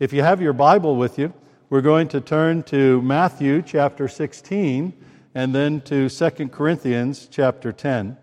[0.00, 1.32] If you have your Bible with you,
[1.70, 4.92] we're going to turn to Matthew chapter 16
[5.36, 8.16] and then to 2 Corinthians chapter 10.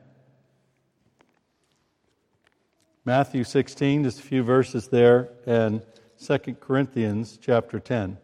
[3.06, 5.82] Matthew 16, just a few verses there, and
[6.22, 8.18] 2 Corinthians chapter 10.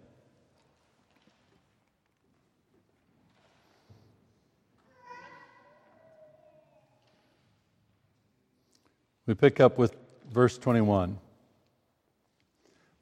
[9.25, 9.95] We pick up with
[10.33, 11.17] verse 21.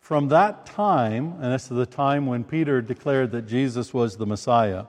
[0.05, 4.27] From that time, and this is the time when Peter declared that Jesus was the
[4.27, 4.85] Messiah,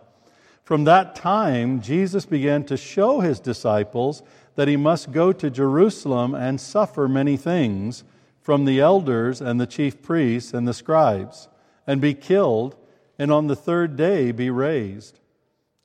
[0.62, 4.22] from that time, Jesus began to show his disciples
[4.56, 8.04] that he must go to Jerusalem and suffer many things
[8.42, 11.48] from the elders and the chief priests and the scribes,
[11.86, 12.76] and be killed,
[13.18, 15.18] and on the third day be raised.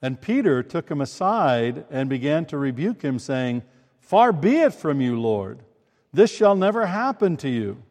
[0.02, 3.64] And Peter took him aside and began to rebuke him, saying,
[4.02, 5.60] Far be it from you, Lord.
[6.12, 7.82] This shall never happen to you.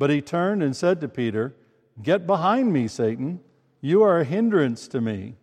[0.00, 1.54] But he turned and said to Peter,
[2.02, 3.38] Get behind me, Satan.
[3.80, 5.36] You are a hindrance to me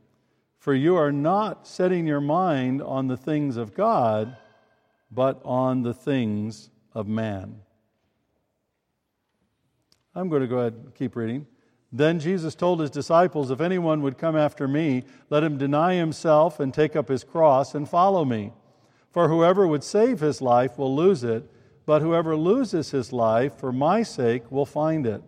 [0.68, 4.36] for you are not setting your mind on the things of God,
[5.10, 7.62] but on the things of man.
[10.14, 11.48] I'm going to go ahead and keep reading.
[11.94, 16.60] Then Jesus told his disciples, If anyone would come after me, let him deny himself
[16.60, 18.52] and take up his cross and follow me.
[19.14, 21.50] For whoever would save his life will lose it,
[21.88, 25.24] but whoever loses his life for my sake will find it.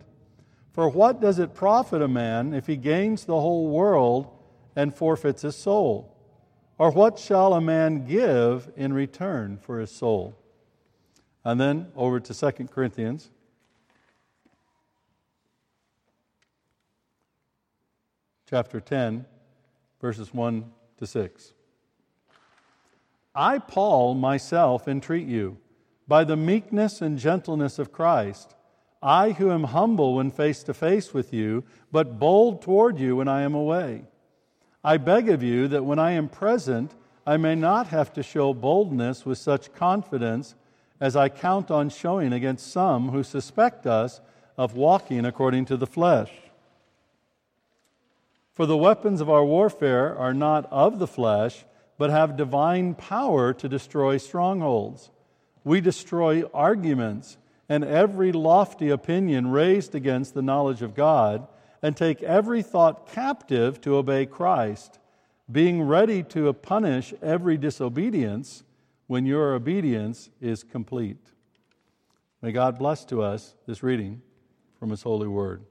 [0.72, 4.28] For what does it profit a man if he gains the whole world?
[4.76, 6.16] and forfeits his soul?
[6.78, 10.36] Or what shall a man give in return for his soul?
[11.44, 13.30] And then over to 2 Corinthians.
[18.48, 19.26] Chapter 10,
[20.00, 20.64] verses 1
[20.98, 21.52] to 6.
[23.34, 25.58] I, Paul, myself entreat you,
[26.10, 28.56] by the meekness and gentleness of Christ,
[29.00, 33.28] I who am humble when face to face with you, but bold toward you when
[33.28, 34.02] I am away.
[34.82, 38.52] I beg of you that when I am present, I may not have to show
[38.52, 40.56] boldness with such confidence
[40.98, 44.20] as I count on showing against some who suspect us
[44.58, 46.32] of walking according to the flesh.
[48.52, 51.64] For the weapons of our warfare are not of the flesh,
[51.98, 55.10] but have divine power to destroy strongholds.
[55.64, 57.36] We destroy arguments
[57.68, 61.46] and every lofty opinion raised against the knowledge of God
[61.82, 64.98] and take every thought captive to obey Christ,
[65.50, 68.64] being ready to punish every disobedience
[69.06, 71.18] when your obedience is complete.
[72.42, 74.22] May God bless to us this reading
[74.78, 75.62] from His holy word.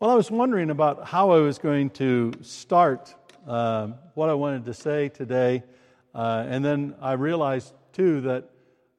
[0.00, 3.14] Well, I was wondering about how I was going to start
[3.46, 5.64] uh, what I wanted to say today,
[6.14, 8.44] uh, and then I realized too that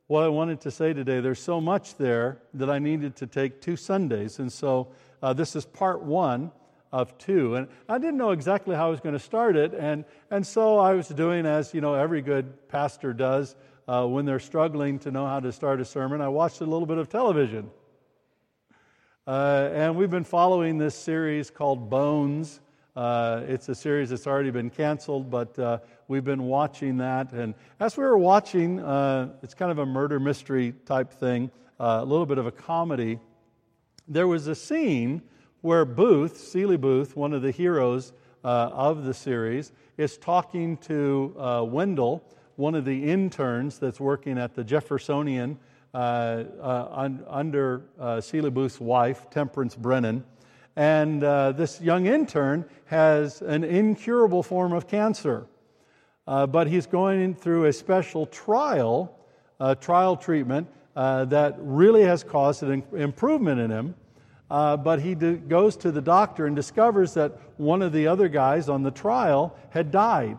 [0.08, 1.22] what I wanted to say today.
[1.22, 4.40] There's so much there that I needed to take two Sundays.
[4.40, 4.90] And so
[5.24, 6.52] uh, this is part one
[6.92, 7.56] of two.
[7.56, 9.74] And I didn't know exactly how I was going to start it.
[9.74, 13.56] And, and so I was doing as, you know, every good pastor does
[13.88, 16.20] uh, when they're struggling to know how to start a sermon.
[16.20, 17.70] I watched a little bit of television.
[19.26, 22.60] Uh, and we've been following this series called Bones.
[23.00, 25.78] Uh, it's a series that's already been canceled, but uh,
[26.10, 27.32] we've been watching that.
[27.32, 31.50] And as we were watching, uh, it's kind of a murder mystery type thing,
[31.80, 33.18] uh, a little bit of a comedy.
[34.10, 35.22] There was a scene
[35.62, 38.12] where Booth, Seeley Booth, one of the heroes
[38.44, 42.22] uh, of the series, is talking to uh, Wendell,
[42.58, 45.58] one of the interns that's working at the Jeffersonian
[45.94, 47.82] un- under
[48.20, 50.26] Seeley Booth's wife, Temperance Brennan.
[50.80, 55.46] And uh, this young intern has an incurable form of cancer.
[56.26, 59.14] Uh, but he's going through a special trial,
[59.60, 63.94] uh, trial treatment uh, that really has caused an improvement in him.
[64.50, 68.30] Uh, but he d- goes to the doctor and discovers that one of the other
[68.30, 70.38] guys on the trial had died.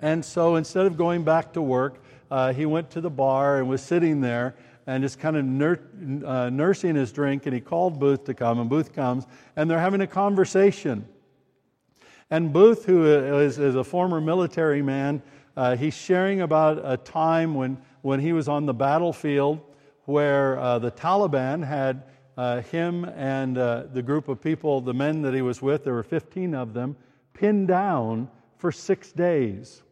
[0.00, 3.68] And so instead of going back to work, uh, he went to the bar and
[3.68, 4.54] was sitting there
[4.88, 5.80] and is kind of nur-
[6.24, 7.44] uh, nursing his drink.
[7.44, 11.06] And he called Booth to come, and Booth comes, and they're having a conversation.
[12.30, 15.22] And Booth, who is, is a former military man,
[15.58, 19.60] uh, he's sharing about a time when, when he was on the battlefield
[20.06, 22.04] where uh, the Taliban had
[22.38, 25.92] uh, him and uh, the group of people, the men that he was with, there
[25.92, 26.96] were 15 of them,
[27.34, 29.82] pinned down for six days.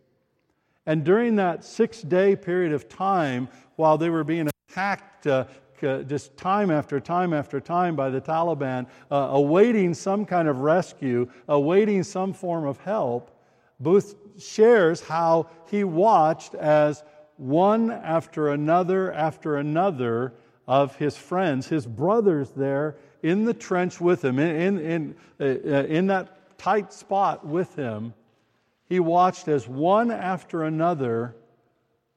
[0.87, 5.45] And during that six day period of time, while they were being attacked uh,
[5.81, 11.31] just time after time after time by the Taliban, uh, awaiting some kind of rescue,
[11.49, 13.31] awaiting some form of help,
[13.79, 17.05] Booth shares how he watched as
[17.37, 20.33] one after another after another
[20.67, 25.85] of his friends, his brothers there in the trench with him, in, in, in, uh,
[25.85, 28.15] in that tight spot with him,
[28.89, 31.35] he watched as one after another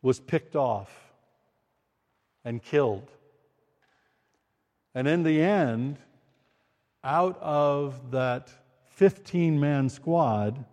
[0.01, 1.08] was picked off
[2.43, 3.11] and killed.
[4.95, 5.97] And in the end,
[7.03, 8.49] out of that
[8.85, 10.65] 15 man squad,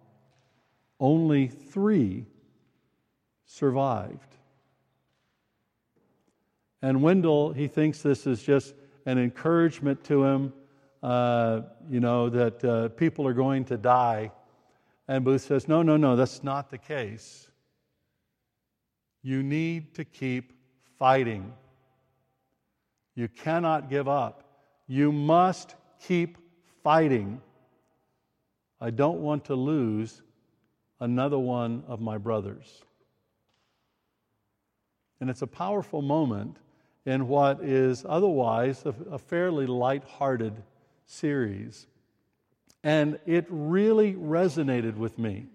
[0.99, 2.27] only three
[3.45, 4.37] survived.
[6.83, 8.75] And Wendell, he thinks this is just
[9.07, 10.53] an encouragement to him,
[11.03, 14.33] uh, you know, that uh, people are going to die.
[15.09, 17.49] And Booth says, no, no, no, that's not the case.
[19.23, 20.53] You need to keep
[20.99, 21.53] fighting.
[23.15, 24.43] You cannot give up.
[24.87, 26.39] You must keep
[26.83, 27.41] fighting.
[28.81, 30.23] I don't want to lose
[31.01, 32.83] another one of my brothers.
[35.21, 36.59] And it's a powerful moment
[37.07, 40.63] in what is otherwise a, a fairly light-hearted
[41.07, 41.87] series.
[42.85, 45.47] And it really resonated with me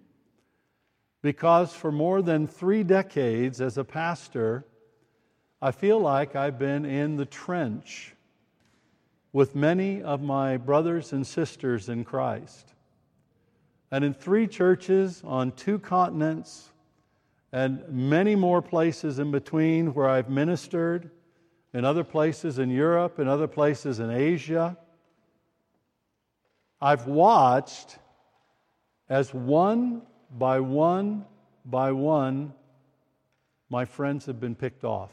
[1.22, 4.66] because for more than three decades as a pastor,
[5.62, 8.16] I feel like I've been in the trench
[9.32, 12.74] with many of my brothers and sisters in Christ.
[13.92, 16.72] And in three churches on two continents,
[17.52, 21.12] and many more places in between where I've ministered,
[21.74, 24.78] in other places in Europe, in other places in Asia.
[26.82, 28.00] I've watched
[29.10, 31.26] as one by one
[31.66, 32.54] by one,
[33.70, 35.12] my friends have been picked off.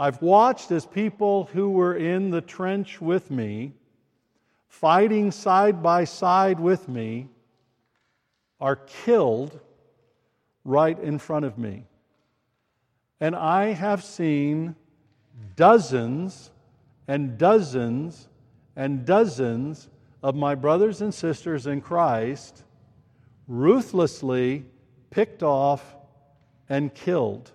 [0.00, 3.74] I've watched as people who were in the trench with me,
[4.66, 7.28] fighting side by side with me,
[8.62, 9.60] are killed
[10.64, 11.84] right in front of me.
[13.20, 14.74] And I have seen
[15.54, 16.50] dozens
[17.06, 18.26] and dozens
[18.76, 19.90] and dozens
[20.22, 22.64] of my brothers and sisters in Christ
[23.46, 24.64] ruthlessly
[25.10, 25.94] picked off
[26.70, 27.52] and killed.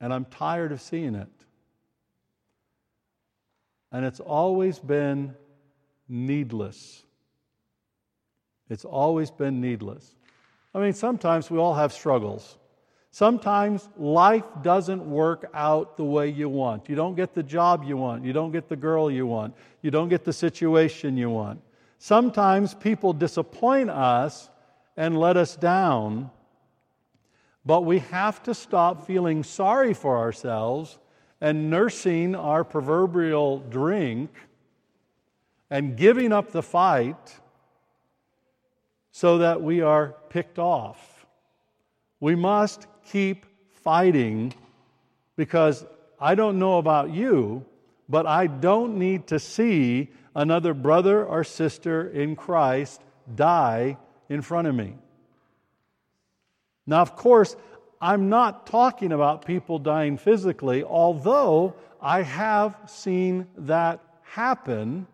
[0.00, 1.28] And I'm tired of seeing it.
[3.92, 5.34] And it's always been
[6.08, 7.04] needless.
[8.68, 10.16] It's always been needless.
[10.74, 12.58] I mean, sometimes we all have struggles.
[13.12, 16.88] Sometimes life doesn't work out the way you want.
[16.88, 18.24] You don't get the job you want.
[18.24, 19.54] You don't get the girl you want.
[19.82, 21.60] You don't get the situation you want.
[21.98, 24.50] Sometimes people disappoint us
[24.96, 26.30] and let us down.
[27.66, 30.98] But we have to stop feeling sorry for ourselves
[31.40, 34.30] and nursing our proverbial drink
[35.70, 37.40] and giving up the fight
[39.12, 41.26] so that we are picked off.
[42.20, 43.46] We must keep
[43.82, 44.54] fighting
[45.36, 45.84] because
[46.20, 47.64] I don't know about you,
[48.08, 53.00] but I don't need to see another brother or sister in Christ
[53.34, 53.96] die
[54.28, 54.94] in front of me.
[56.86, 57.56] Now, of course,
[58.00, 65.06] I'm not talking about people dying physically, although I have seen that happen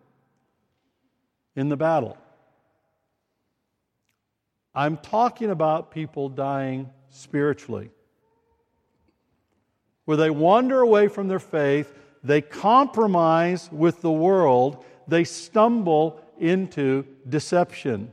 [1.55, 2.17] in the battle.
[4.75, 7.91] I'm talking about people dying spiritually,
[10.05, 11.93] where they wander away from their faith,
[12.23, 18.13] they compromise with the world, they stumble into deception.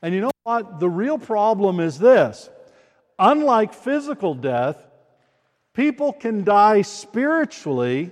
[0.00, 0.80] And you know what?
[0.80, 2.50] The real problem is this
[3.18, 4.76] unlike physical death,
[5.74, 8.10] people can die spiritually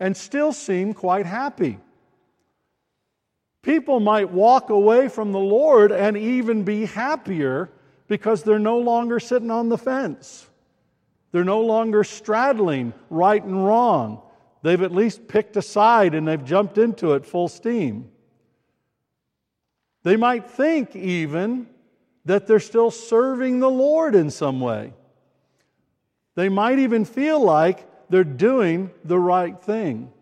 [0.00, 1.78] and still seem quite happy.
[3.62, 7.70] People might walk away from the Lord and even be happier
[8.08, 10.46] because they're no longer sitting on the fence.
[11.32, 14.20] They're no longer straddling right and wrong.
[14.62, 18.10] They've at least picked a side and they've jumped into it full steam.
[20.04, 21.66] They might think even
[22.26, 24.92] that they're still serving the Lord in some way.
[26.36, 30.12] They might even feel like they're doing the right thing.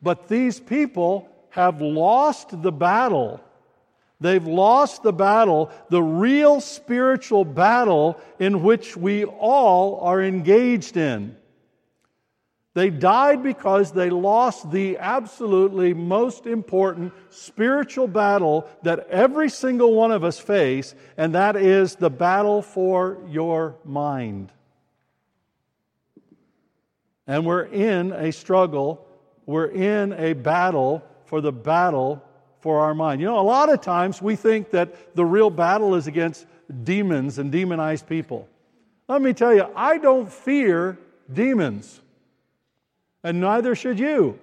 [0.00, 3.40] But these people have lost the battle.
[4.20, 11.36] They've lost the battle, the real spiritual battle in which we all are engaged in.
[12.74, 20.10] They died because they lost the absolutely most important spiritual battle that every single one
[20.10, 24.52] of us face, and that is the battle for your mind.
[27.28, 29.06] And we're in a struggle,
[29.46, 32.22] we're in a battle for the battle
[32.58, 33.20] for our mind.
[33.20, 36.44] You know, a lot of times we think that the real battle is against
[36.82, 38.48] demons and demonized people.
[39.06, 40.98] Let me tell you, I don't fear
[41.32, 42.00] demons,
[43.24, 44.38] and neither should you.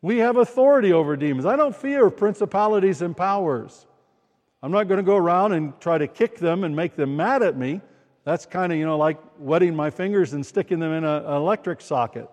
[0.00, 1.44] We have authority over demons.
[1.44, 3.86] I don't fear principalities and powers.
[4.62, 7.42] I'm not going to go around and try to kick them and make them mad
[7.42, 7.80] at me.
[8.24, 11.34] That's kind of, you know, like wetting my fingers and sticking them in a, an
[11.34, 12.30] electric socket.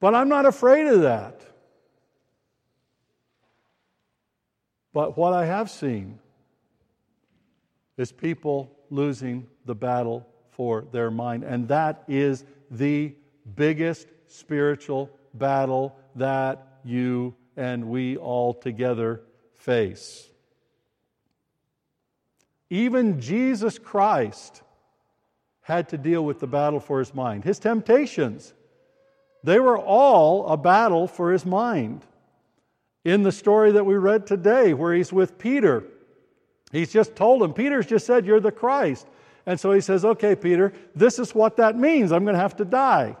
[0.00, 1.40] But I'm not afraid of that.
[4.92, 6.18] But what I have seen
[7.96, 11.42] is people losing the battle for their mind.
[11.42, 13.14] And that is the
[13.56, 19.22] biggest spiritual battle that you and we all together
[19.56, 20.28] face.
[22.70, 24.62] Even Jesus Christ
[25.62, 27.44] had to deal with the battle for his mind.
[27.44, 28.54] His temptations,
[29.44, 32.04] they were all a battle for his mind.
[33.04, 35.84] In the story that we read today, where he's with Peter,
[36.70, 39.06] he's just told him, Peter's just said, You're the Christ.
[39.46, 42.12] And so he says, Okay, Peter, this is what that means.
[42.12, 43.16] I'm going to have to die.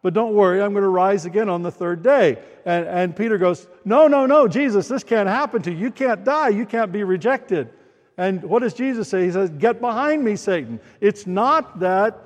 [0.00, 2.38] But don't worry, I'm going to rise again on the third day.
[2.64, 5.78] And, and Peter goes, No, no, no, Jesus, this can't happen to you.
[5.78, 6.50] You can't die.
[6.50, 7.70] You can't be rejected.
[8.16, 9.24] And what does Jesus say?
[9.24, 10.80] He says, Get behind me, Satan.
[11.00, 12.24] It's not that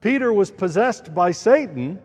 [0.00, 2.00] Peter was possessed by Satan,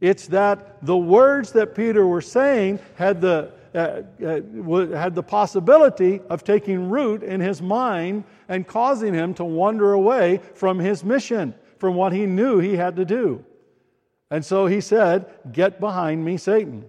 [0.00, 6.20] it's that the words that Peter was saying had the, uh, uh, had the possibility
[6.28, 11.54] of taking root in his mind and causing him to wander away from his mission,
[11.78, 13.44] from what he knew he had to do.
[14.30, 16.84] And so he said, Get behind me, Satan.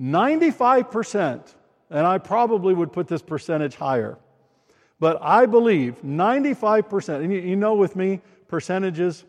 [0.00, 1.54] 95%,
[1.90, 4.18] and I probably would put this percentage higher,
[4.98, 9.24] but I believe 95%, and you, you know with me, percentages,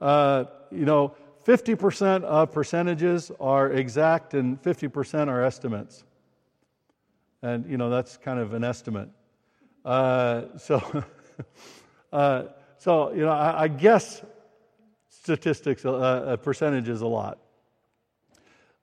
[0.00, 1.14] uh, you know,
[1.48, 6.04] 50% of percentages are exact and 50% are estimates.
[7.40, 9.08] And, you know, that's kind of an estimate.
[9.82, 11.04] Uh, so,
[12.12, 12.42] uh,
[12.76, 14.20] so, you know, I, I guess
[15.08, 17.38] statistics, uh, uh, percentages a lot.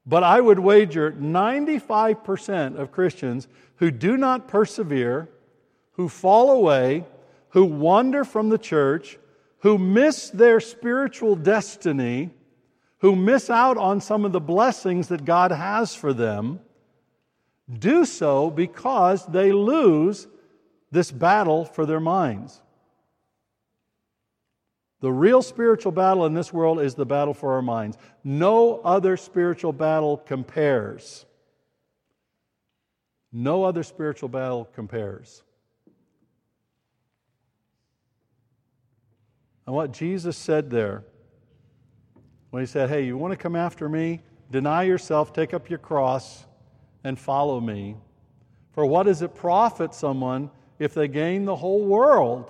[0.08, 5.30] But I would wager 95% of Christians who do not persevere,
[5.92, 7.06] who fall away,
[7.50, 9.20] who wander from the church,
[9.60, 12.32] who miss their spiritual destiny,
[13.06, 16.60] who miss out on some of the blessings that God has for them,
[17.72, 20.28] do so because they lose
[20.90, 22.64] this battle for their minds.
[25.02, 27.96] The real spiritual battle in this world is the battle for our minds.
[28.24, 31.28] No other spiritual battle compares.
[33.32, 35.44] No other spiritual battle compares.
[39.68, 41.04] And what Jesus said there,
[42.56, 44.22] when he said, Hey, you want to come after me?
[44.50, 46.46] Deny yourself, take up your cross,
[47.04, 47.98] and follow me.
[48.72, 52.50] For what does it profit someone if they gain the whole world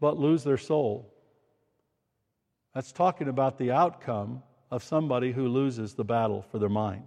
[0.00, 1.12] but lose their soul?
[2.74, 7.06] That's talking about the outcome of somebody who loses the battle for their mind.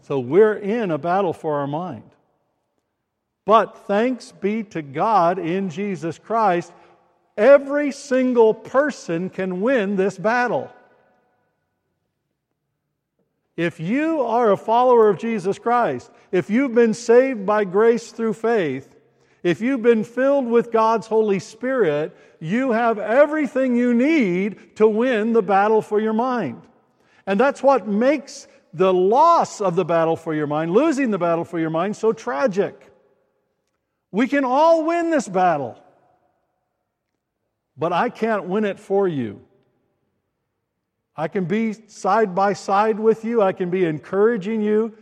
[0.00, 2.12] So we're in a battle for our mind.
[3.44, 6.72] But thanks be to God in Jesus Christ,
[7.36, 10.70] every single person can win this battle.
[13.56, 18.32] If you are a follower of Jesus Christ, if you've been saved by grace through
[18.34, 18.96] faith,
[19.42, 25.32] if you've been filled with God's Holy Spirit, you have everything you need to win
[25.32, 26.62] the battle for your mind.
[27.26, 31.44] And that's what makes the loss of the battle for your mind, losing the battle
[31.44, 32.90] for your mind, so tragic.
[34.10, 35.78] We can all win this battle,
[37.82, 39.40] but I can't win it for you.
[41.16, 44.96] I can be side by side with you, I can be encouraging you,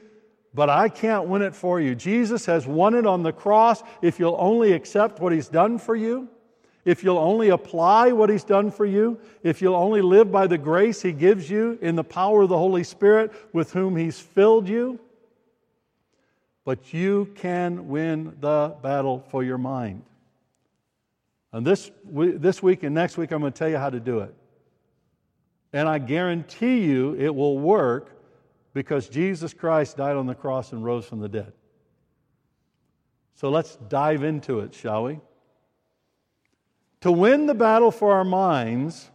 [0.55, 1.95] but I can't win it for you.
[1.95, 5.95] Jesus has won it on the cross if you'll only accept what He's done for
[5.95, 6.27] you,
[6.87, 10.57] if you'll only apply what He's done for you, if you'll only live by the
[10.57, 14.67] grace He gives you in the power of the Holy Spirit with whom He's filled
[14.67, 14.99] you.
[16.65, 20.01] But you can win the battle for your mind.
[21.53, 24.21] And this, this week and next week, I'm going to tell you how to do
[24.21, 24.35] it.
[25.73, 28.17] And I guarantee you it will work
[28.73, 31.53] because Jesus Christ died on the cross and rose from the dead.
[33.35, 35.19] So let's dive into it, shall we?
[37.01, 39.11] To win the battle for our minds,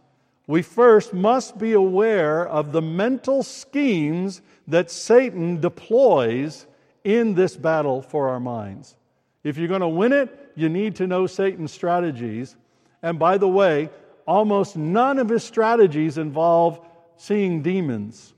[0.46, 6.66] we first must be aware of the mental schemes that Satan deploys
[7.04, 8.96] in this battle for our minds.
[9.44, 12.56] If you're going to win it, you need to know Satan's strategies.
[13.02, 13.90] And by the way,
[14.26, 16.80] almost none of his strategies involve
[17.16, 18.34] seeing demons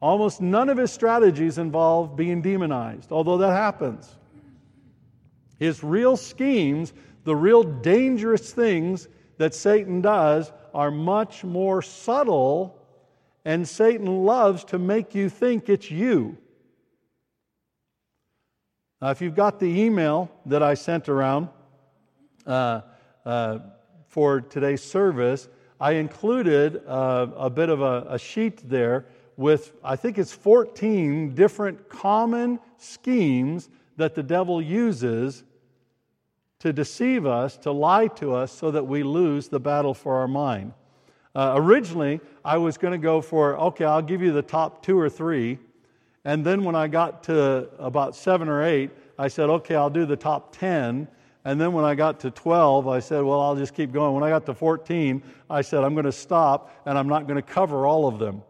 [0.00, 4.16] Almost none of his strategies involve being demonized, although that happens.
[5.58, 12.78] His real schemes, the real dangerous things that Satan does, are much more subtle,
[13.44, 16.38] and Satan loves to make you think it's you.
[19.02, 21.48] Now, if you've got the email that I sent around
[22.46, 22.82] uh,
[23.24, 23.60] uh,
[24.08, 25.48] for today's service,
[25.80, 29.06] I included uh, a bit of a, a sheet there
[29.38, 35.44] with, I think it's 14 different common schemes that the devil uses
[36.58, 40.28] to deceive us, to lie to us, so that we lose the battle for our
[40.28, 40.74] mind.
[41.34, 44.98] Uh, originally, I was going to go for, okay, I'll give you the top two
[44.98, 45.58] or three.
[46.24, 50.04] And then when I got to about seven or eight, I said, okay, I'll do
[50.04, 51.08] the top 10.
[51.44, 54.14] And then when I got to 12, I said, well, I'll just keep going.
[54.14, 57.36] When I got to 14, I said, I'm going to stop and I'm not going
[57.36, 58.42] to cover all of them.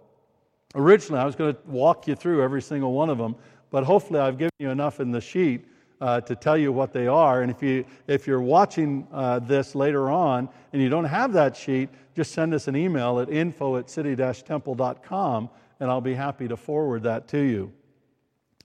[0.74, 3.34] Originally, I was going to walk you through every single one of them,
[3.70, 5.66] but hopefully, I've given you enough in the sheet
[6.00, 7.42] uh, to tell you what they are.
[7.42, 11.56] And if, you, if you're watching uh, this later on and you don't have that
[11.56, 16.56] sheet, just send us an email at info at city-temple.com and I'll be happy to
[16.56, 17.72] forward that to you.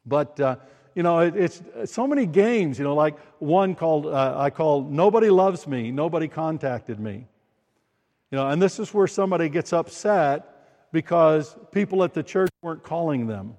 [0.05, 0.57] But, uh,
[0.93, 4.83] you know, it, it's so many games, you know, like one called, uh, I call
[4.83, 7.25] Nobody Loves Me, Nobody Contacted Me.
[8.31, 12.83] You know, and this is where somebody gets upset because people at the church weren't
[12.83, 13.55] calling them.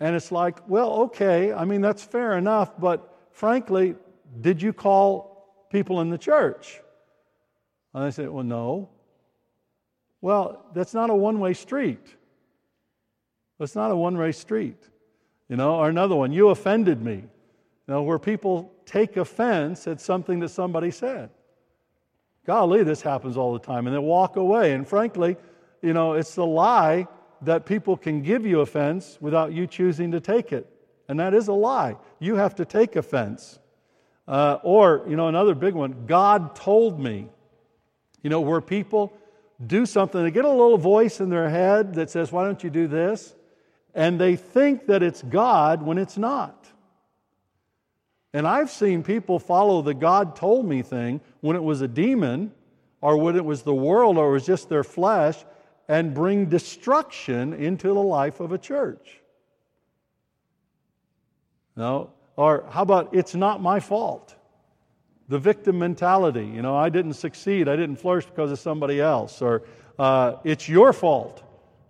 [0.00, 3.94] And it's like, well, okay, I mean, that's fair enough, but frankly,
[4.40, 6.80] did you call people in the church?
[7.92, 8.90] And I said, well, no.
[10.24, 12.00] Well, that's not a one way street.
[13.58, 14.82] That's not a one way street.
[15.50, 17.16] You know, or another one, you offended me.
[17.16, 17.28] You
[17.86, 21.28] know, where people take offense at something that somebody said.
[22.46, 23.86] Golly, this happens all the time.
[23.86, 24.72] And they walk away.
[24.72, 25.36] And frankly,
[25.82, 27.06] you know, it's the lie
[27.42, 30.66] that people can give you offense without you choosing to take it.
[31.06, 31.98] And that is a lie.
[32.18, 33.58] You have to take offense.
[34.26, 37.28] Uh, or, you know, another big one God told me.
[38.22, 39.12] You know, where people
[39.66, 42.70] do something, they get a little voice in their head that says, Why don't you
[42.70, 43.34] do this?
[43.94, 46.66] And they think that it's God when it's not.
[48.32, 52.52] And I've seen people follow the God told me thing when it was a demon,
[53.00, 55.44] or when it was the world, or it was just their flesh,
[55.86, 59.20] and bring destruction into the life of a church.
[61.76, 62.10] No?
[62.36, 64.33] Or how about it's not my fault?
[65.28, 66.44] The victim mentality.
[66.44, 69.40] You know, I didn't succeed, I didn't flourish because of somebody else.
[69.40, 69.62] Or
[69.98, 71.42] uh, it's your fault,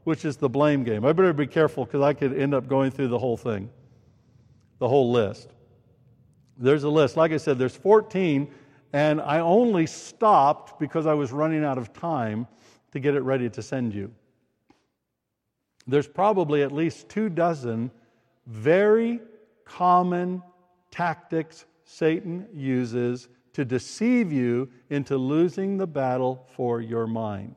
[0.04, 1.04] which is the blame game.
[1.04, 3.70] I better be careful because I could end up going through the whole thing,
[4.78, 5.50] the whole list.
[6.56, 7.16] There's a list.
[7.16, 8.48] Like I said, there's 14,
[8.92, 12.46] and I only stopped because I was running out of time
[12.92, 14.12] to get it ready to send you.
[15.86, 17.90] There's probably at least two dozen
[18.46, 19.20] very
[19.64, 20.42] common
[20.90, 27.56] tactics Satan uses to deceive you into losing the battle for your mind.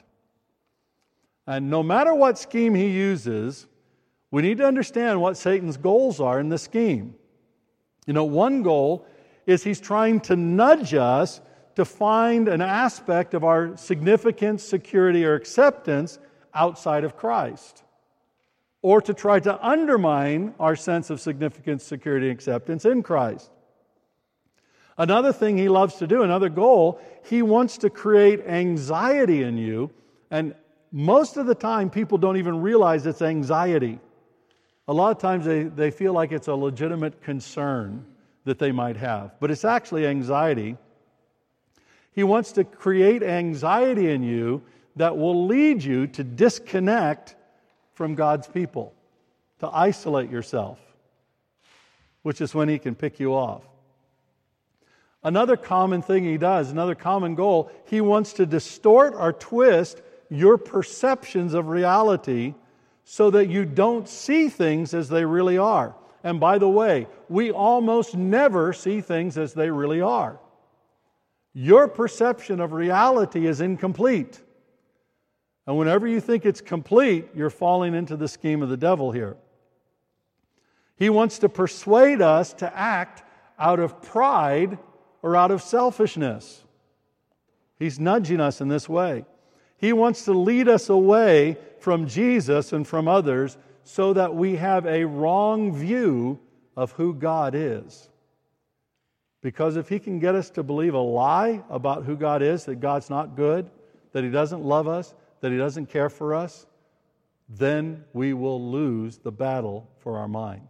[1.47, 3.67] And no matter what scheme he uses,
[4.31, 7.15] we need to understand what Satan's goals are in the scheme.
[8.05, 9.07] You know, one goal
[9.45, 11.41] is he's trying to nudge us
[11.75, 16.19] to find an aspect of our significance, security, or acceptance
[16.53, 17.83] outside of Christ,
[18.81, 23.51] or to try to undermine our sense of significance, security, and acceptance in Christ.
[24.97, 29.91] Another thing he loves to do, another goal, he wants to create anxiety in you.
[30.31, 30.55] And
[30.91, 33.99] most of the time, people don't even realize it's anxiety.
[34.87, 38.05] A lot of times they, they feel like it's a legitimate concern
[38.45, 40.77] that they might have, but it's actually anxiety.
[42.13, 44.63] He wants to create anxiety in you
[44.95, 47.35] that will lead you to disconnect
[47.93, 48.93] from God's people,
[49.59, 50.79] to isolate yourself,
[52.23, 53.63] which is when He can pick you off.
[55.27, 60.57] Another common thing He does, another common goal, He wants to distort or twist your
[60.57, 62.55] perceptions of reality
[63.03, 65.95] so that you don't see things as they really are.
[66.23, 70.39] And by the way, we almost never see things as they really are
[71.57, 74.39] your perception of reality is incomplete.
[75.65, 79.37] And whenever you think it's complete, you're falling into the scheme of the devil here.
[80.97, 83.23] He wants to persuade us to act
[83.57, 84.77] out of pride
[85.21, 86.63] or out of selfishness.
[87.79, 89.25] He's nudging us in this way.
[89.77, 94.85] He wants to lead us away from Jesus and from others so that we have
[94.85, 96.39] a wrong view
[96.75, 98.09] of who God is.
[99.41, 102.79] Because if he can get us to believe a lie about who God is, that
[102.79, 103.69] God's not good,
[104.11, 106.65] that he doesn't love us, that he doesn't care for us,
[107.47, 110.67] then we will lose the battle for our mind.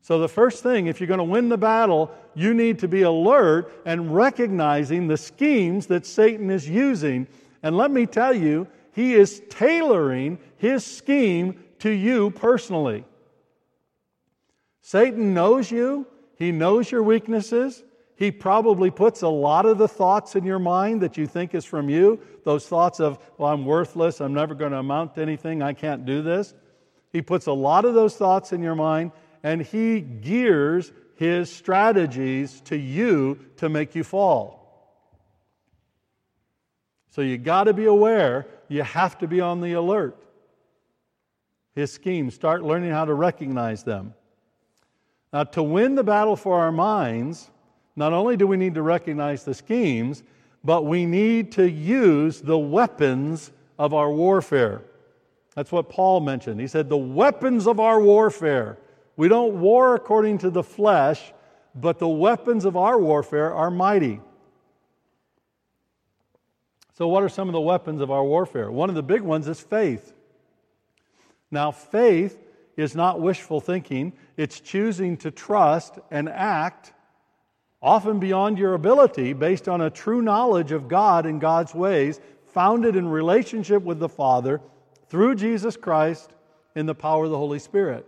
[0.00, 3.02] So, the first thing, if you're going to win the battle, you need to be
[3.02, 7.26] alert and recognizing the schemes that Satan is using.
[7.62, 13.04] And let me tell you, he is tailoring his scheme to you personally.
[14.80, 16.06] Satan knows you,
[16.36, 17.84] he knows your weaknesses.
[18.16, 21.64] He probably puts a lot of the thoughts in your mind that you think is
[21.64, 22.18] from you.
[22.42, 26.04] Those thoughts of, well, I'm worthless, I'm never going to amount to anything, I can't
[26.04, 26.54] do this.
[27.12, 32.60] He puts a lot of those thoughts in your mind and he gears his strategies
[32.62, 34.58] to you to make you fall.
[37.10, 40.16] So you got to be aware, you have to be on the alert.
[41.74, 44.14] His schemes, start learning how to recognize them.
[45.32, 47.50] Now, to win the battle for our minds,
[47.96, 50.22] not only do we need to recognize the schemes,
[50.64, 54.82] but we need to use the weapons of our warfare.
[55.54, 56.60] That's what Paul mentioned.
[56.60, 58.78] He said, The weapons of our warfare.
[59.18, 61.32] We don't war according to the flesh,
[61.74, 64.20] but the weapons of our warfare are mighty.
[66.94, 68.70] So, what are some of the weapons of our warfare?
[68.70, 70.12] One of the big ones is faith.
[71.50, 72.38] Now, faith
[72.76, 76.92] is not wishful thinking, it's choosing to trust and act,
[77.82, 82.20] often beyond your ability, based on a true knowledge of God and God's ways,
[82.52, 84.60] founded in relationship with the Father
[85.08, 86.30] through Jesus Christ
[86.76, 88.06] in the power of the Holy Spirit.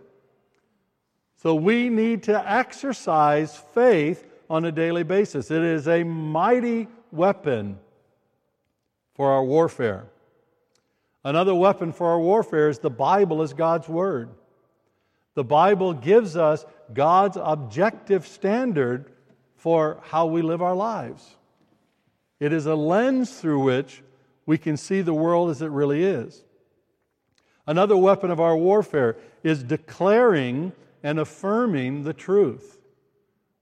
[1.41, 5.49] So we need to exercise faith on a daily basis.
[5.49, 7.79] It is a mighty weapon
[9.15, 10.05] for our warfare.
[11.23, 14.29] Another weapon for our warfare is the Bible as God's Word.
[15.33, 19.11] The Bible gives us God's objective standard
[19.55, 21.37] for how we live our lives.
[22.39, 24.03] It is a lens through which
[24.45, 26.43] we can see the world as it really is.
[27.65, 32.79] Another weapon of our warfare is declaring and affirming the truth.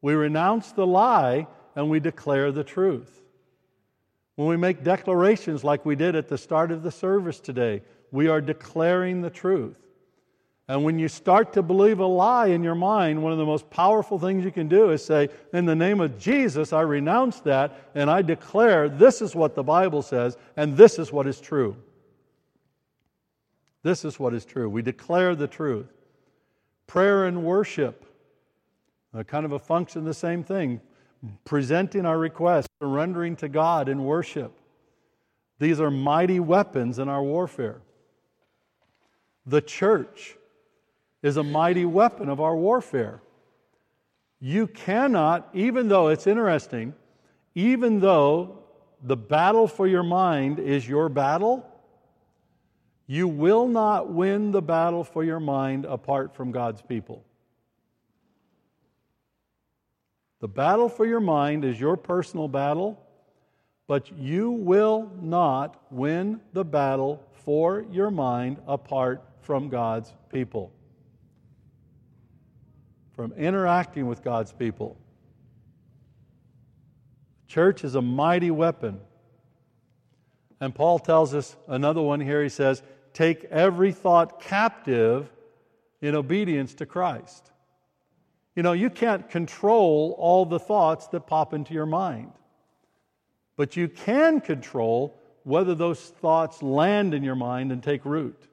[0.02, 3.21] We renounce the lie and we declare the truth.
[4.36, 8.28] When we make declarations like we did at the start of the service today, we
[8.28, 9.78] are declaring the truth.
[10.69, 13.69] And when you start to believe a lie in your mind, one of the most
[13.71, 17.89] powerful things you can do is say, In the name of Jesus, I renounce that
[17.95, 21.75] and I declare this is what the Bible says and this is what is true.
[23.82, 24.69] This is what is true.
[24.69, 25.91] We declare the truth.
[26.89, 28.04] Prayer and worship,
[29.13, 30.82] uh, kind of a function, the same thing.
[31.45, 34.52] Presenting our requests, surrendering to God in worship.
[35.60, 37.82] These are mighty weapons in our warfare.
[39.45, 40.36] The church
[41.21, 43.21] is a mighty weapon of our warfare.
[44.39, 46.95] You cannot, even though it's interesting,
[47.54, 48.63] even though
[49.04, 51.68] the battle for your mind is your battle,
[53.12, 57.26] you will not win the battle for your mind apart from God's people.
[60.41, 63.04] The battle for your mind is your personal battle,
[63.88, 70.72] but you will not win the battle for your mind apart from God's people.
[73.15, 75.00] From interacting with God's people.
[77.48, 79.00] Church is a mighty weapon.
[80.62, 82.43] And Paul tells us another one here.
[82.43, 85.30] He says, take every thought captive
[86.02, 87.52] in obedience to Christ.
[88.56, 92.32] You know, you can't control all the thoughts that pop into your mind,
[93.56, 98.48] but you can control whether those thoughts land in your mind and take root.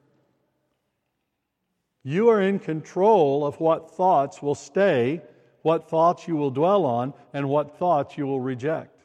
[2.03, 5.21] You are in control of what thoughts will stay,
[5.61, 9.03] what thoughts you will dwell on, and what thoughts you will reject.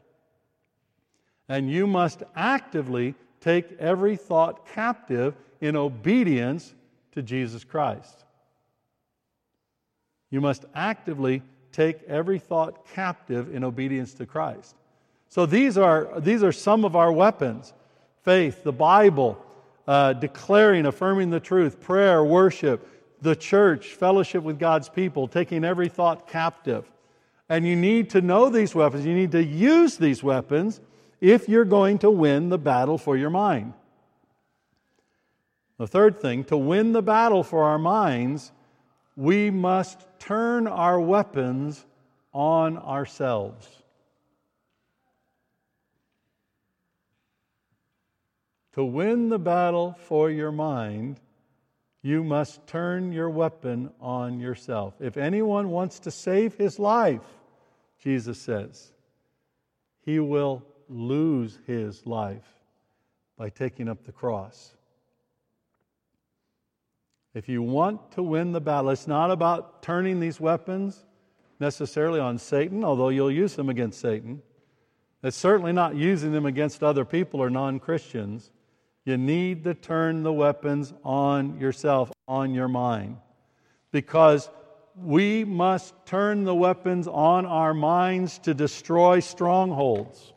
[1.48, 6.74] And you must actively take every thought captive in obedience
[7.12, 8.24] to Jesus Christ.
[10.30, 14.74] You must actively take every thought captive in obedience to Christ.
[15.28, 17.74] So these are, these are some of our weapons
[18.22, 19.44] faith, the Bible,
[19.88, 22.88] uh, declaring, affirming the truth, prayer, worship,
[23.20, 26.88] the church, fellowship with God's people, taking every thought captive.
[27.48, 29.04] And you need to know these weapons.
[29.04, 30.80] You need to use these weapons
[31.22, 33.72] if you're going to win the battle for your mind.
[35.78, 38.50] The third thing, to win the battle for our minds,
[39.14, 41.86] we must turn our weapons
[42.34, 43.68] on ourselves.
[48.72, 51.20] To win the battle for your mind,
[52.02, 54.94] you must turn your weapon on yourself.
[54.98, 57.22] If anyone wants to save his life,
[58.00, 58.90] Jesus says,
[60.04, 62.46] he will lose his life
[63.36, 64.74] by taking up the cross.
[67.34, 71.04] If you want to win the battle, it's not about turning these weapons
[71.58, 74.42] necessarily on Satan, although you'll use them against Satan.
[75.22, 78.50] It's certainly not using them against other people or non Christians.
[79.04, 83.16] You need to turn the weapons on yourself, on your mind.
[83.92, 84.48] Because
[84.96, 90.31] we must turn the weapons on our minds to destroy strongholds.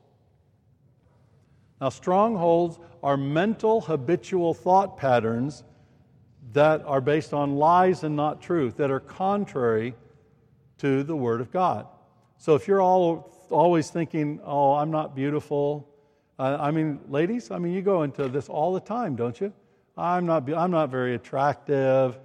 [1.81, 5.63] Now, strongholds are mental, habitual thought patterns
[6.53, 9.95] that are based on lies and not truth, that are contrary
[10.77, 11.87] to the Word of God.
[12.37, 15.87] So if you're all always thinking, oh, I'm not beautiful,
[16.39, 19.53] uh, I mean, ladies, I mean, you go into this all the time, don't you?
[19.97, 22.17] I'm not, I'm not very attractive,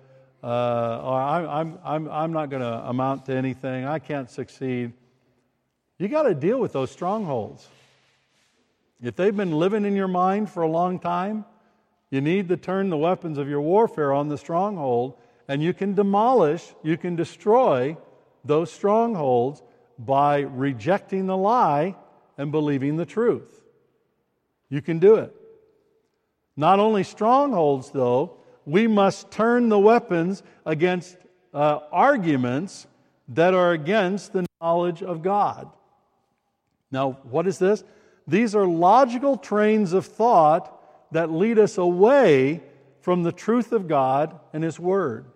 [0.42, 4.92] uh, or I'm, I'm, I'm not going to amount to anything, I can't succeed.
[5.98, 7.68] You got to deal with those strongholds.
[9.02, 11.44] If they've been living in your mind for a long time,
[12.10, 15.14] you need to turn the weapons of your warfare on the stronghold,
[15.48, 17.96] and you can demolish, you can destroy
[18.44, 19.62] those strongholds
[19.98, 21.96] by rejecting the lie
[22.36, 23.62] and believing the truth.
[24.68, 25.34] You can do it.
[26.56, 28.36] Not only strongholds, though,
[28.66, 31.16] we must turn the weapons against
[31.54, 32.86] uh, arguments
[33.28, 35.70] that are against the knowledge of God.
[36.90, 37.84] Now, what is this?
[38.31, 40.73] These are logical trains of thought
[41.11, 42.62] that lead us away
[43.01, 45.27] from the truth of God and His Word.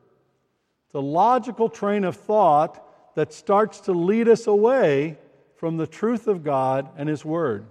[0.95, 2.81] A logical train of thought
[3.17, 5.19] that starts to lead us away
[5.57, 7.67] from the truth of God and His Word.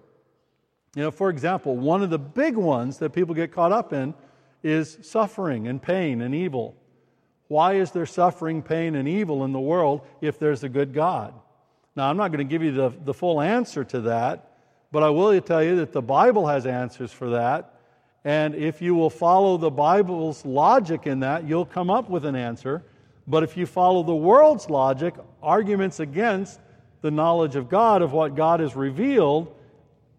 [0.94, 4.14] You know, for example, one of the big ones that people get caught up in
[4.62, 6.76] is suffering and pain and evil.
[7.48, 11.34] Why is there suffering, pain, and evil in the world if there's a good God?
[11.96, 14.50] Now, I'm not going to give you the, the full answer to that,
[14.93, 17.79] but I will tell you that the Bible has answers for that.
[18.23, 22.36] And if you will follow the Bible's logic in that, you'll come up with an
[22.36, 22.84] answer.
[23.25, 26.60] But if you follow the world's logic, arguments against
[27.01, 29.56] the knowledge of God, of what God has revealed,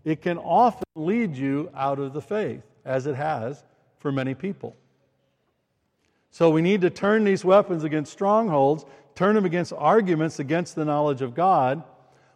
[0.05, 3.63] it can often lead you out of the faith, as it has
[4.01, 4.75] for many people.
[6.33, 8.85] So we need to turn these weapons against strongholds,
[9.15, 11.85] turn them against arguments against the knowledge of God.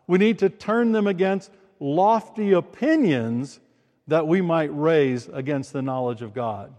[0.07, 3.61] We need to turn them against lofty opinions
[4.07, 6.73] that we might raise against the knowledge of God.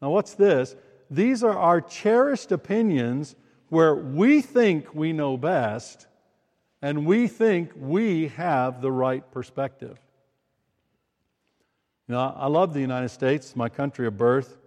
[0.00, 0.76] Now, what's this?
[1.10, 3.34] These are our cherished opinions
[3.68, 6.06] where we think we know best
[6.82, 9.98] and we think we have the right perspective.
[12.08, 14.58] You know, I love the United States, my country of birth,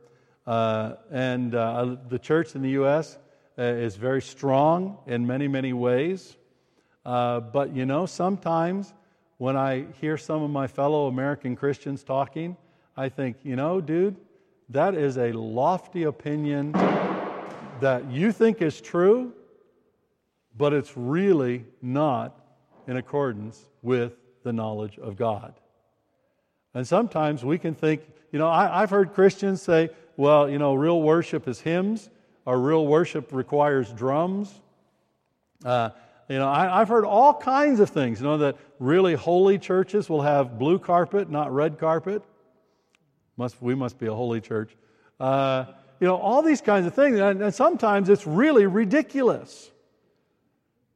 [0.45, 3.17] uh, and uh, the church in the U.S.
[3.57, 6.37] Uh, is very strong in many, many ways.
[7.05, 8.93] Uh, but you know, sometimes
[9.37, 12.55] when I hear some of my fellow American Christians talking,
[12.95, 14.15] I think, you know, dude,
[14.69, 16.71] that is a lofty opinion
[17.81, 19.33] that you think is true,
[20.57, 22.39] but it's really not
[22.87, 25.53] in accordance with the knowledge of God.
[26.73, 30.73] And sometimes we can think, you know, I, have heard Christians say, well, you know,
[30.73, 32.09] real worship is hymns,
[32.45, 34.61] or real worship requires drums.
[35.63, 35.89] Uh,
[36.33, 38.19] you know, I, have heard all kinds of things.
[38.19, 42.23] You know, that really holy churches will have blue carpet, not red carpet.
[43.37, 44.75] Must, we must be a holy church.
[45.19, 45.65] Uh,
[45.99, 47.19] you know, all these kinds of things.
[47.19, 49.69] And, and sometimes it's really ridiculous.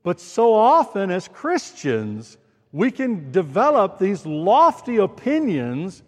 [0.02, 2.40] But so often as Christians,
[2.72, 6.02] we can develop these lofty opinions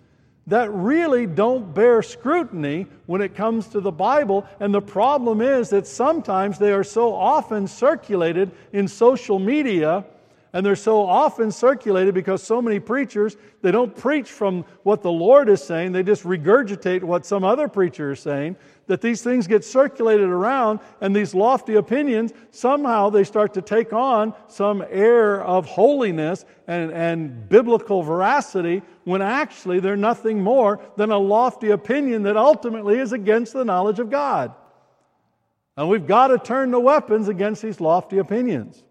[0.49, 4.45] that really don't bear scrutiny when it comes to the Bible.
[4.59, 10.05] And the problem is that sometimes they are so often circulated in social media
[10.53, 15.11] and they're so often circulated because so many preachers they don't preach from what the
[15.11, 15.91] lord is saying.
[15.91, 18.55] They just regurgitate what some other preacher is saying
[18.87, 23.93] that these things get circulated around and these lofty opinions somehow they start to take
[23.93, 31.11] on some air of holiness and, and biblical veracity when actually they're nothing more than
[31.11, 34.53] a lofty opinion that ultimately is against the knowledge of god.
[35.77, 38.83] And we've got to turn the weapons against these lofty opinions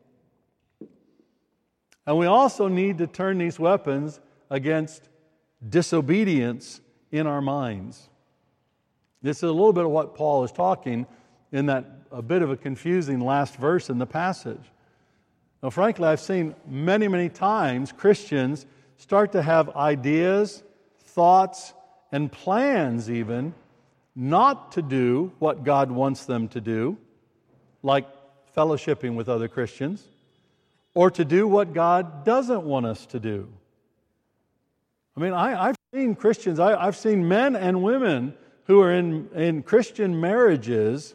[2.08, 4.18] and we also need to turn these weapons
[4.48, 5.10] against
[5.68, 6.80] disobedience
[7.12, 8.08] in our minds.
[9.20, 11.06] This is a little bit of what Paul is talking
[11.52, 14.62] in that a bit of a confusing last verse in the passage.
[15.62, 18.64] Now, frankly, I've seen many, many times Christians
[18.96, 20.62] start to have ideas,
[21.00, 21.74] thoughts,
[22.10, 23.52] and plans, even,
[24.16, 26.96] not to do what God wants them to do,
[27.82, 28.06] like
[28.56, 30.08] fellowshipping with other Christians
[30.94, 33.48] or to do what God doesn't want us to do.
[35.16, 39.28] I mean, I, have seen Christians, I, I've seen men and women who are in,
[39.34, 41.14] in Christian marriages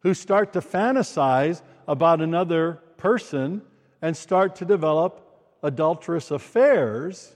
[0.00, 3.62] who start to fantasize about another person
[4.02, 5.26] and start to develop
[5.62, 7.34] adulterous affairs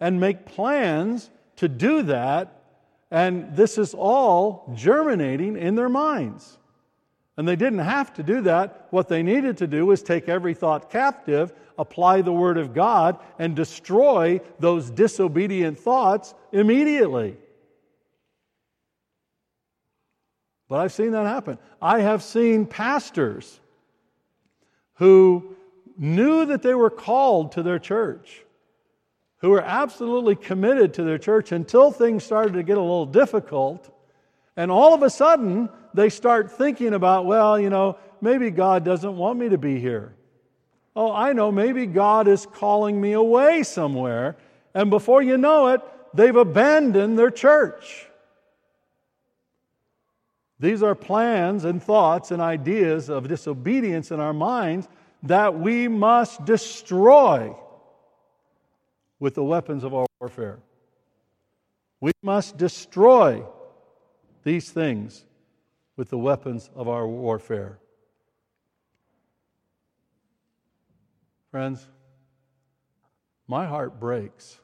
[0.00, 2.62] and make plans to do that.
[3.10, 6.58] And this is all germinating in their minds.
[7.36, 8.86] And they didn't have to do that.
[8.90, 13.18] What they needed to do was take every thought captive, apply the Word of God,
[13.38, 17.36] and destroy those disobedient thoughts immediately.
[20.68, 21.58] But I've seen that happen.
[21.80, 23.60] I have seen pastors
[24.94, 25.54] who
[25.96, 28.44] knew that they were called to their church,
[29.38, 33.90] who were absolutely committed to their church until things started to get a little difficult.
[34.56, 39.16] And all of a sudden, they start thinking about, well, you know, maybe God doesn't
[39.16, 40.14] want me to be here.
[40.94, 44.36] Oh, I know, maybe God is calling me away somewhere.
[44.74, 45.82] And before you know it,
[46.14, 48.06] they've abandoned their church.
[50.58, 54.88] These are plans and thoughts and ideas of disobedience in our minds
[55.24, 57.54] that we must destroy
[59.18, 60.58] with the weapons of our warfare.
[62.00, 63.44] We must destroy
[64.46, 65.24] these things
[65.96, 67.80] with the weapons of our warfare.
[71.50, 71.84] Friends,
[73.48, 74.60] my heart breaks.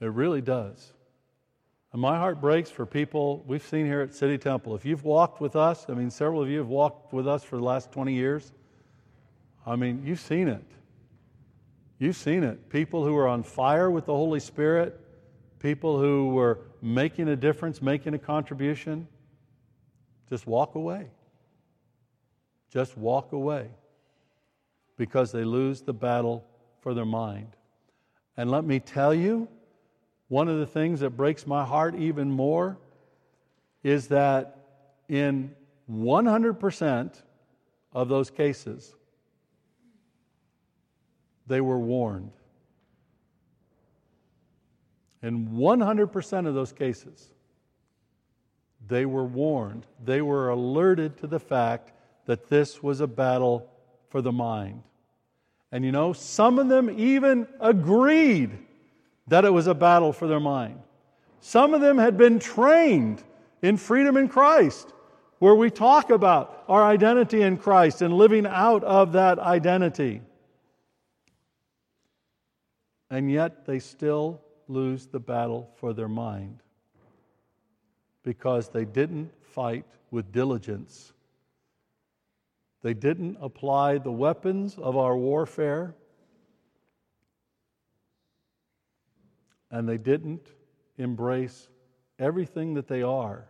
[0.00, 0.94] It really does.
[1.92, 4.74] And my heart breaks for people we've seen here at City Temple.
[4.74, 7.56] If you've walked with us, I mean, several of you have walked with us for
[7.56, 8.52] the last 20 years.
[9.66, 10.64] I mean, you've seen it.
[11.98, 12.70] You've seen it.
[12.70, 14.98] People who are on fire with the Holy Spirit,
[15.58, 19.08] people who were making a difference, making a contribution,
[20.28, 21.08] just walk away.
[22.70, 23.68] Just walk away
[24.96, 26.44] because they lose the battle
[26.80, 27.56] for their mind.
[28.36, 29.48] And let me tell you,
[30.28, 32.78] one of the things that breaks my heart even more
[33.82, 34.58] is that
[35.08, 35.54] in
[35.90, 37.22] 100%
[37.92, 38.94] of those cases,
[41.46, 42.32] they were warned.
[45.22, 47.32] In 100% of those cases,
[48.86, 49.86] they were warned.
[50.04, 51.92] They were alerted to the fact
[52.26, 53.68] that this was a battle
[54.08, 54.82] for the mind.
[55.72, 58.50] And you know, some of them even agreed
[59.26, 60.80] that it was a battle for their mind.
[61.40, 63.22] Some of them had been trained
[63.60, 64.92] in freedom in Christ,
[65.38, 70.22] where we talk about our identity in Christ and living out of that identity
[73.10, 76.62] and yet they still lose the battle for their mind
[78.22, 81.12] because they didn't fight with diligence.
[82.82, 85.94] They didn't apply the weapons of our warfare,
[89.70, 90.46] and they didn't
[90.96, 91.68] embrace
[92.18, 93.44] everything that they are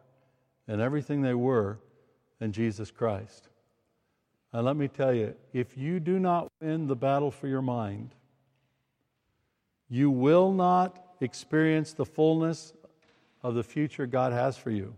[0.66, 1.78] and everything they were
[2.40, 3.48] in Jesus Christ.
[4.52, 8.14] And let me tell you, if you do not win the battle for your mind,
[9.88, 12.72] you will not experience the fullness
[13.42, 14.94] of the future God has for you.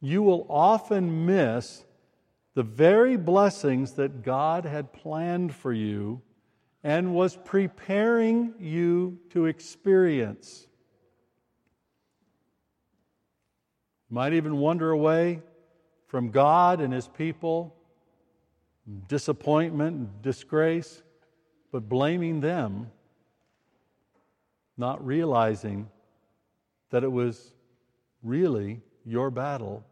[0.00, 1.84] You will often miss
[2.54, 6.22] the very blessings that God had planned for you
[6.82, 10.66] and was preparing you to experience.
[14.08, 15.42] You might even wander away
[16.06, 17.74] from God and His people,
[19.08, 21.02] disappointment disgrace,
[21.72, 22.90] but blaming them
[24.76, 25.88] not realizing
[26.90, 27.52] that it was
[28.22, 29.84] really your battle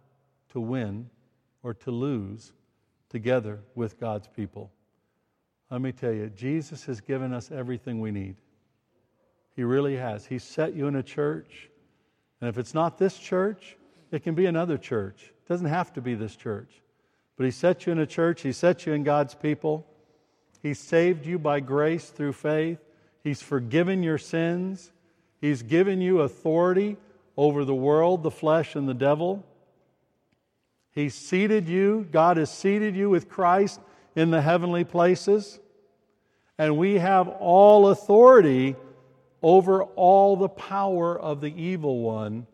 [0.51, 1.09] to win
[1.62, 2.53] or to lose
[3.09, 4.70] together with God's people.
[5.70, 8.37] Let me tell you, Jesus has given us everything we need.
[9.57, 10.27] He really has.
[10.27, 11.70] He set you in a church.
[12.40, 13.77] And if it's not this church,
[14.11, 15.33] it can be another church.
[15.44, 16.83] It doesn't have to be this church.
[17.37, 19.87] But He set you in a church, He set you in God's people.
[20.62, 22.79] He saved you by grace through faith.
[23.24, 24.92] He's forgiven your sins.
[25.40, 26.98] He's given you authority
[27.37, 29.44] over the world, the flesh, and the devil.
[30.92, 33.81] He's seated you, God has seated you with Christ
[34.14, 35.58] in the heavenly places.
[36.56, 38.77] And we have all authority
[39.42, 42.46] over all the power of the evil one,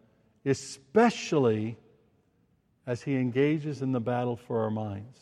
[0.46, 1.76] especially
[2.86, 5.18] as he engages in the battle for our minds.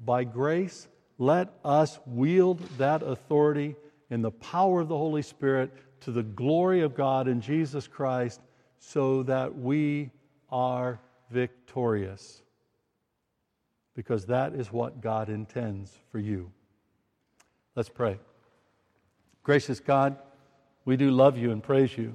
[0.00, 0.88] By grace,
[1.18, 3.76] let us wield that authority
[4.10, 8.40] in the power of the Holy Spirit to the glory of God in Jesus Christ
[8.78, 10.10] so that we
[10.50, 10.98] are
[11.30, 12.42] victorious.
[13.94, 16.50] Because that is what God intends for you.
[17.76, 18.18] Let's pray.
[19.42, 20.16] Gracious God,
[20.84, 22.14] we do love you and praise you.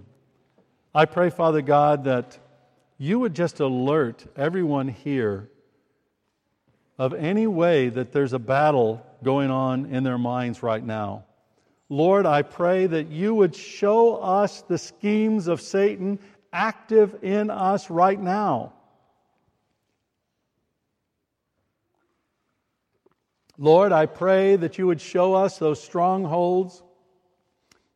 [0.94, 2.38] I pray, Father God, that
[2.98, 5.50] you would just alert everyone here
[6.98, 11.26] of any way that there's a battle going on in their minds right now.
[11.90, 16.20] Lord, I pray that you would show us the schemes of Satan
[16.52, 18.74] active in us right now.
[23.58, 26.82] Lord, I pray that you would show us those strongholds,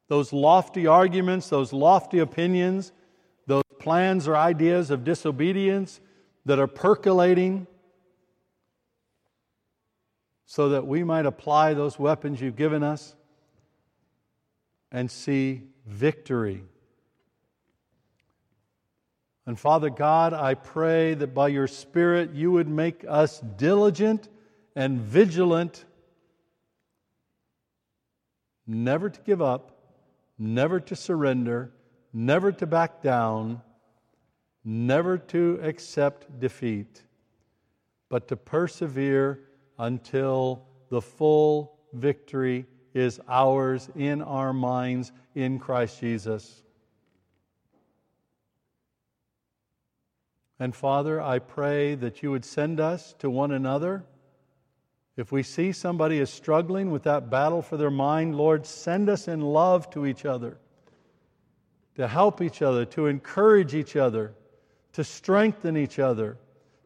[0.08, 2.94] those lofty arguments, those lofty opinions,
[3.48, 6.00] those plans or ideas of disobedience
[6.46, 7.68] that are percolating
[10.46, 13.16] so that we might apply those weapons you've given us
[14.92, 16.64] and see victory.
[19.46, 24.30] And Father God, I pray that by your Spirit you would make us diligent
[24.76, 25.86] and vigilant,
[28.68, 29.72] never to give up,
[30.38, 31.72] never to surrender,
[32.14, 33.62] never to back down,
[34.64, 37.04] never to accept defeat,
[38.08, 39.40] but to persevere
[39.80, 42.66] until the full victory
[43.00, 46.64] is ours in our minds in Christ Jesus.
[50.60, 54.04] And Father, I pray that you would send us to one another.
[55.16, 59.28] If we see somebody is struggling with that battle for their mind, Lord, send us
[59.28, 60.58] in love to each other,
[61.96, 64.34] to help each other, to encourage each other,
[64.94, 66.38] to strengthen each other,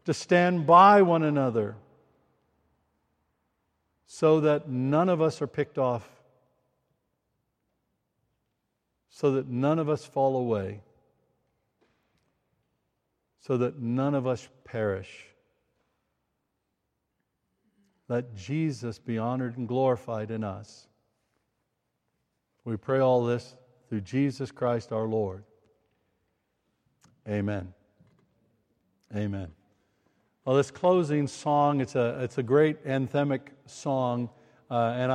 [0.06, 1.76] to stand by one another
[4.16, 6.08] so that none of us are picked off,
[9.10, 10.82] so that none of us fall away,
[13.40, 15.26] so that none of us perish.
[18.08, 20.86] Let Jesus be honored and glorified in us.
[22.66, 23.56] We pray all this
[23.90, 25.44] through Jesus Christ our Lord.
[27.28, 27.74] Amen.
[29.16, 29.52] Amen.
[30.46, 34.30] Well, this closing song, it's a, it's a great anthemic song,
[34.70, 35.12] uh, and I